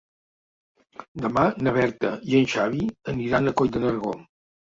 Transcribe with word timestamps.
Demà 1.25 1.43
na 1.67 1.73
Berta 1.75 2.11
i 2.31 2.35
en 2.39 2.47
Xavi 2.53 2.87
aniran 3.13 3.51
a 3.51 3.53
Coll 3.61 3.73
de 3.77 3.83
Nargó. 3.85 4.15